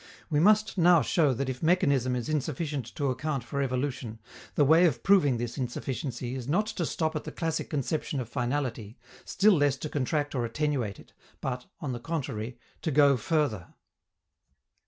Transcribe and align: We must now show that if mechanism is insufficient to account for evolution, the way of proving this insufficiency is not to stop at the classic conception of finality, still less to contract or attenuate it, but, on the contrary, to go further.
We 0.31 0.39
must 0.39 0.79
now 0.79 1.03
show 1.03 1.31
that 1.35 1.47
if 1.47 1.61
mechanism 1.61 2.15
is 2.15 2.27
insufficient 2.27 2.85
to 2.95 3.11
account 3.11 3.43
for 3.43 3.61
evolution, 3.61 4.17
the 4.55 4.65
way 4.65 4.85
of 4.87 5.03
proving 5.03 5.37
this 5.37 5.59
insufficiency 5.59 6.33
is 6.33 6.47
not 6.47 6.65
to 6.65 6.87
stop 6.87 7.15
at 7.15 7.23
the 7.23 7.31
classic 7.31 7.69
conception 7.69 8.19
of 8.19 8.27
finality, 8.27 8.97
still 9.25 9.53
less 9.53 9.77
to 9.77 9.89
contract 9.89 10.33
or 10.33 10.43
attenuate 10.43 10.99
it, 10.99 11.13
but, 11.39 11.67
on 11.81 11.91
the 11.91 11.99
contrary, 11.99 12.57
to 12.81 12.89
go 12.89 13.15
further. 13.15 13.75